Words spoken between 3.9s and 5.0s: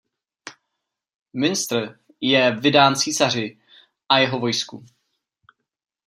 a jeho vojsku.